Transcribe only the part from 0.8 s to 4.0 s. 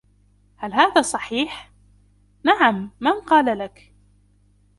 صحيح ؟""نعم، من قال لك؟"